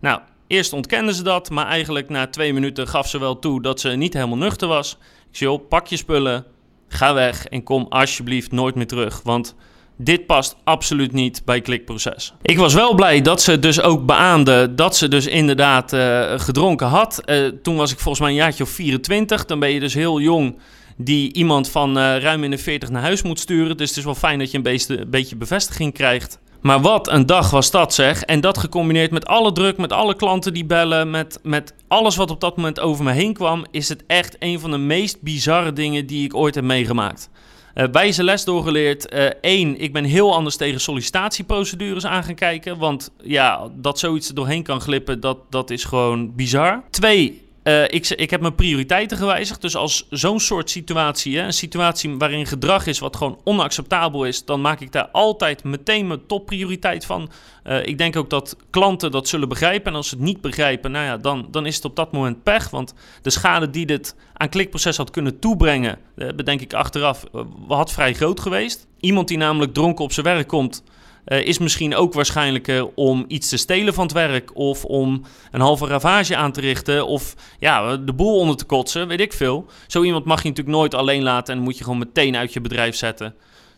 Nou, 0.00 0.20
eerst 0.46 0.72
ontkenden 0.72 1.14
ze 1.14 1.22
dat, 1.22 1.50
maar 1.50 1.66
eigenlijk 1.66 2.08
na 2.08 2.26
twee 2.26 2.52
minuten 2.52 2.88
gaf 2.88 3.08
ze 3.08 3.18
wel 3.18 3.38
toe 3.38 3.62
dat 3.62 3.80
ze 3.80 3.88
niet 3.88 4.12
helemaal 4.12 4.36
nuchter 4.36 4.68
was. 4.68 4.98
Ik 5.30 5.36
zei, 5.36 5.50
joh, 5.50 5.68
pak 5.68 5.86
je 5.86 5.96
spullen, 5.96 6.46
Ga 6.88 7.14
weg 7.14 7.46
en 7.46 7.62
kom 7.62 7.86
alsjeblieft 7.88 8.52
nooit 8.52 8.74
meer 8.74 8.86
terug. 8.86 9.20
Want 9.22 9.54
dit 9.96 10.26
past 10.26 10.56
absoluut 10.64 11.12
niet 11.12 11.42
bij 11.44 11.60
klikproces. 11.60 12.34
Ik 12.42 12.58
was 12.58 12.74
wel 12.74 12.94
blij 12.94 13.22
dat 13.22 13.42
ze 13.42 13.58
dus 13.58 13.80
ook 13.80 14.06
beaamde 14.06 14.74
dat 14.74 14.96
ze 14.96 15.08
dus 15.08 15.26
inderdaad 15.26 15.92
uh, 15.92 16.32
gedronken 16.36 16.86
had. 16.86 17.22
Uh, 17.24 17.46
toen 17.62 17.76
was 17.76 17.92
ik 17.92 17.98
volgens 17.98 18.20
mij 18.20 18.30
een 18.30 18.36
jaartje 18.36 18.62
of 18.62 18.70
24. 18.70 19.44
Dan 19.44 19.58
ben 19.58 19.70
je 19.70 19.80
dus 19.80 19.94
heel 19.94 20.20
jong 20.20 20.58
die 20.96 21.32
iemand 21.32 21.68
van 21.70 21.98
uh, 21.98 22.18
ruim 22.18 22.44
in 22.44 22.50
de 22.50 22.58
40 22.58 22.90
naar 22.90 23.02
huis 23.02 23.22
moet 23.22 23.40
sturen. 23.40 23.76
Dus 23.76 23.88
het 23.88 23.98
is 23.98 24.04
wel 24.04 24.14
fijn 24.14 24.38
dat 24.38 24.50
je 24.50 24.56
een 24.56 24.62
beetje, 24.62 25.00
een 25.00 25.10
beetje 25.10 25.36
bevestiging 25.36 25.92
krijgt. 25.92 26.38
Maar 26.60 26.80
wat 26.80 27.08
een 27.08 27.26
dag 27.26 27.50
was 27.50 27.70
dat 27.70 27.94
zeg. 27.94 28.22
En 28.22 28.40
dat 28.40 28.58
gecombineerd 28.58 29.10
met 29.10 29.26
alle 29.26 29.52
druk, 29.52 29.76
met 29.76 29.92
alle 29.92 30.16
klanten 30.16 30.54
die 30.54 30.64
bellen, 30.64 31.10
met, 31.10 31.38
met 31.42 31.74
alles 31.88 32.16
wat 32.16 32.30
op 32.30 32.40
dat 32.40 32.56
moment 32.56 32.80
over 32.80 33.04
me 33.04 33.12
heen 33.12 33.32
kwam, 33.32 33.64
is 33.70 33.88
het 33.88 34.04
echt 34.06 34.36
een 34.38 34.60
van 34.60 34.70
de 34.70 34.78
meest 34.78 35.22
bizarre 35.22 35.72
dingen 35.72 36.06
die 36.06 36.24
ik 36.24 36.34
ooit 36.34 36.54
heb 36.54 36.64
meegemaakt. 36.64 37.30
Uh, 37.76 37.84
wijze 37.92 38.24
les 38.24 38.44
doorgeleerd. 38.44 39.06
Eén, 39.40 39.74
uh, 39.74 39.82
ik 39.82 39.92
ben 39.92 40.04
heel 40.04 40.34
anders 40.34 40.56
tegen 40.56 40.80
sollicitatieprocedures 40.80 42.06
aan 42.06 42.24
gaan 42.24 42.34
kijken. 42.34 42.78
Want 42.78 43.10
ja, 43.22 43.68
dat 43.74 43.98
zoiets 43.98 44.28
er 44.28 44.34
doorheen 44.34 44.62
kan 44.62 44.80
glippen, 44.80 45.20
dat, 45.20 45.38
dat 45.50 45.70
is 45.70 45.84
gewoon 45.84 46.34
bizar. 46.34 46.84
Twee, 46.90 47.45
uh, 47.66 47.82
ik, 47.82 48.08
ik 48.08 48.30
heb 48.30 48.40
mijn 48.40 48.54
prioriteiten 48.54 49.16
gewijzigd. 49.16 49.60
Dus 49.60 49.76
als 49.76 50.06
zo'n 50.10 50.40
soort 50.40 50.70
situatie, 50.70 51.38
hè, 51.38 51.44
een 51.44 51.52
situatie 51.52 52.16
waarin 52.16 52.46
gedrag 52.46 52.86
is 52.86 52.98
wat 52.98 53.16
gewoon 53.16 53.40
onacceptabel 53.44 54.24
is, 54.24 54.44
dan 54.44 54.60
maak 54.60 54.80
ik 54.80 54.92
daar 54.92 55.08
altijd 55.08 55.64
meteen 55.64 56.06
mijn 56.06 56.26
topprioriteit 56.26 57.04
van. 57.04 57.30
Uh, 57.64 57.86
ik 57.86 57.98
denk 57.98 58.16
ook 58.16 58.30
dat 58.30 58.56
klanten 58.70 59.10
dat 59.10 59.28
zullen 59.28 59.48
begrijpen. 59.48 59.90
En 59.90 59.96
als 59.96 60.08
ze 60.08 60.14
het 60.14 60.24
niet 60.24 60.40
begrijpen, 60.40 60.90
nou 60.90 61.04
ja, 61.04 61.16
dan, 61.16 61.48
dan 61.50 61.66
is 61.66 61.76
het 61.76 61.84
op 61.84 61.96
dat 61.96 62.12
moment 62.12 62.42
pech. 62.42 62.70
Want 62.70 62.94
de 63.22 63.30
schade 63.30 63.70
die 63.70 63.86
dit 63.86 64.16
aan 64.32 64.48
klikproces 64.48 64.96
had 64.96 65.10
kunnen 65.10 65.38
toebrengen, 65.38 65.98
uh, 66.16 66.28
bedenk 66.32 66.60
ik 66.60 66.74
achteraf, 66.74 67.24
had 67.68 67.92
vrij 67.92 68.14
groot 68.14 68.40
geweest. 68.40 68.86
Iemand 69.00 69.28
die 69.28 69.38
namelijk 69.38 69.74
dronken 69.74 70.04
op 70.04 70.12
zijn 70.12 70.26
werk 70.26 70.48
komt 70.48 70.82
uh, 71.26 71.46
is 71.46 71.58
misschien 71.58 71.94
ook 71.94 72.12
waarschijnlijker 72.12 72.88
om 72.94 73.24
iets 73.28 73.48
te 73.48 73.56
stelen 73.56 73.94
van 73.94 74.04
het 74.04 74.12
werk 74.12 74.56
of 74.56 74.84
om 74.84 75.22
een 75.50 75.60
halve 75.60 75.86
ravage 75.86 76.36
aan 76.36 76.52
te 76.52 76.60
richten 76.60 77.06
of 77.06 77.34
ja, 77.58 77.96
de 77.96 78.12
boel 78.12 78.38
onder 78.38 78.56
te 78.56 78.64
kotsen, 78.64 79.08
weet 79.08 79.20
ik 79.20 79.32
veel. 79.32 79.66
Zo 79.86 80.02
iemand 80.02 80.24
mag 80.24 80.42
je 80.42 80.48
natuurlijk 80.48 80.76
nooit 80.76 80.94
alleen 80.94 81.22
laten 81.22 81.54
en 81.54 81.62
moet 81.62 81.78
je 81.78 81.84
gewoon 81.84 81.98
meteen 81.98 82.36
uit 82.36 82.52
je 82.52 82.60
bedrijf 82.60 82.96
zetten. 82.96 83.34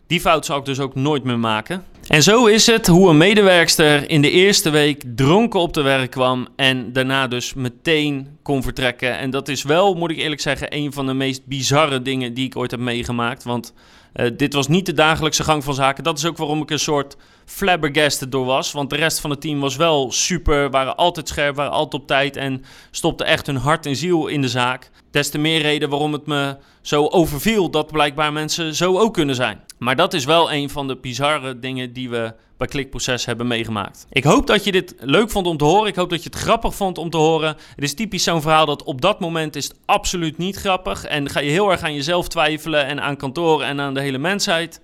Die 0.07 0.19
fout 0.19 0.45
zou 0.45 0.59
ik 0.59 0.65
dus 0.65 0.79
ook 0.79 0.95
nooit 0.95 1.23
meer 1.23 1.39
maken. 1.39 1.83
En 2.07 2.23
zo 2.23 2.45
is 2.45 2.65
het 2.65 2.87
hoe 2.87 3.09
een 3.09 3.17
medewerkster 3.17 4.09
in 4.09 4.21
de 4.21 4.31
eerste 4.31 4.69
week 4.69 5.03
dronken 5.15 5.59
op 5.59 5.73
de 5.73 5.81
werk 5.81 6.11
kwam 6.11 6.47
en 6.55 6.93
daarna 6.93 7.27
dus 7.27 7.53
meteen 7.53 8.37
kon 8.43 8.63
vertrekken. 8.63 9.17
En 9.17 9.29
dat 9.29 9.47
is 9.47 9.63
wel, 9.63 9.93
moet 9.93 10.11
ik 10.11 10.17
eerlijk 10.17 10.41
zeggen, 10.41 10.75
een 10.75 10.93
van 10.93 11.05
de 11.05 11.13
meest 11.13 11.45
bizarre 11.45 12.01
dingen 12.01 12.33
die 12.33 12.45
ik 12.45 12.55
ooit 12.55 12.71
heb 12.71 12.79
meegemaakt. 12.79 13.43
Want 13.43 13.73
uh, 14.15 14.31
dit 14.37 14.53
was 14.53 14.67
niet 14.67 14.85
de 14.85 14.93
dagelijkse 14.93 15.43
gang 15.43 15.63
van 15.63 15.73
zaken. 15.73 16.03
Dat 16.03 16.17
is 16.17 16.25
ook 16.25 16.37
waarom 16.37 16.61
ik 16.61 16.69
een 16.69 16.79
soort 16.79 17.17
flabbergasted 17.45 18.31
door 18.31 18.45
was. 18.45 18.71
Want 18.71 18.89
de 18.89 18.95
rest 18.95 19.19
van 19.19 19.29
het 19.29 19.41
team 19.41 19.59
was 19.59 19.75
wel 19.75 20.11
super, 20.11 20.69
waren 20.69 20.97
altijd 20.97 21.27
scherp, 21.27 21.55
waren 21.55 21.71
altijd 21.71 22.01
op 22.01 22.07
tijd 22.07 22.35
en 22.35 22.63
stopte 22.91 23.23
echt 23.23 23.45
hun 23.45 23.55
hart 23.55 23.85
en 23.85 23.95
ziel 23.95 24.27
in 24.27 24.41
de 24.41 24.49
zaak. 24.49 24.91
Des 25.11 25.29
te 25.29 25.37
meer 25.37 25.61
reden 25.61 25.89
waarom 25.89 26.13
het 26.13 26.25
me 26.25 26.57
zo 26.81 27.07
overviel 27.07 27.69
dat 27.69 27.91
blijkbaar 27.91 28.33
mensen 28.33 28.75
zo 28.75 28.99
ook 28.99 29.13
kunnen 29.13 29.35
zijn. 29.35 29.61
Maar 29.79 29.95
dat 29.95 30.13
is 30.13 30.25
wel 30.25 30.51
een 30.51 30.69
van 30.69 30.87
de 30.87 30.97
bizarre 30.97 31.59
dingen 31.59 31.93
die 31.93 32.09
we 32.09 32.33
bij 32.57 32.67
Klikproces 32.67 33.25
hebben 33.25 33.47
meegemaakt. 33.47 34.05
Ik 34.09 34.23
hoop 34.23 34.47
dat 34.47 34.63
je 34.63 34.71
dit 34.71 34.95
leuk 34.99 35.29
vond 35.29 35.47
om 35.47 35.57
te 35.57 35.63
horen. 35.63 35.87
Ik 35.87 35.95
hoop 35.95 36.09
dat 36.09 36.23
je 36.23 36.29
het 36.29 36.39
grappig 36.39 36.75
vond 36.75 36.97
om 36.97 37.09
te 37.09 37.17
horen. 37.17 37.55
Het 37.75 37.83
is 37.83 37.93
typisch 37.93 38.23
zo'n 38.23 38.41
verhaal 38.41 38.65
dat 38.65 38.83
op 38.83 39.01
dat 39.01 39.19
moment 39.19 39.55
is 39.55 39.71
absoluut 39.85 40.37
niet 40.37 40.55
grappig. 40.55 41.05
En 41.05 41.29
ga 41.29 41.39
je 41.39 41.49
heel 41.49 41.71
erg 41.71 41.81
aan 41.81 41.93
jezelf 41.93 42.27
twijfelen 42.27 42.85
en 42.85 43.01
aan 43.01 43.17
kantoor 43.17 43.61
en 43.61 43.79
aan 43.79 43.93
de 43.93 44.01
hele 44.01 44.17
mensheid. 44.17 44.81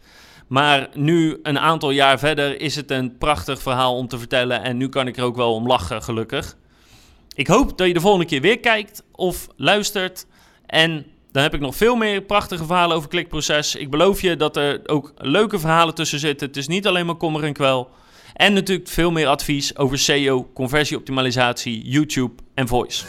Maar 0.47 0.89
nu, 0.93 1.39
een 1.43 1.59
aantal 1.59 1.91
jaar 1.91 2.19
verder, 2.19 2.61
is 2.61 2.75
het 2.75 2.91
een 2.91 3.17
prachtig 3.17 3.61
verhaal 3.61 3.95
om 3.95 4.07
te 4.07 4.17
vertellen. 4.17 4.63
En 4.63 4.77
nu 4.77 4.89
kan 4.89 5.07
ik 5.07 5.17
er 5.17 5.23
ook 5.23 5.35
wel 5.35 5.53
om 5.53 5.67
lachen, 5.67 6.03
gelukkig. 6.03 6.57
Ik 7.33 7.47
hoop 7.47 7.77
dat 7.77 7.87
je 7.87 7.93
de 7.93 8.01
volgende 8.01 8.25
keer 8.25 8.41
weer 8.41 8.59
kijkt 8.59 9.03
of 9.11 9.47
luistert. 9.55 10.25
En 10.65 11.05
dan 11.35 11.43
heb 11.43 11.53
ik 11.53 11.59
nog 11.59 11.75
veel 11.75 11.95
meer 11.95 12.21
prachtige 12.21 12.65
verhalen 12.65 12.95
over 12.95 13.09
klikproces. 13.09 13.75
Ik 13.75 13.89
beloof 13.89 14.21
je 14.21 14.35
dat 14.35 14.57
er 14.57 14.81
ook 14.85 15.13
leuke 15.17 15.59
verhalen 15.59 15.95
tussen 15.95 16.19
zitten. 16.19 16.47
Het 16.47 16.57
is 16.57 16.67
niet 16.67 16.87
alleen 16.87 17.05
maar 17.05 17.15
kommer 17.15 17.43
en 17.43 17.53
kwel. 17.53 17.89
En 18.33 18.53
natuurlijk 18.53 18.89
veel 18.89 19.11
meer 19.11 19.27
advies 19.27 19.77
over 19.77 19.97
SEO, 19.97 20.49
conversieoptimalisatie, 20.53 21.81
YouTube 21.83 22.33
en 22.53 22.67
voice. 22.67 23.05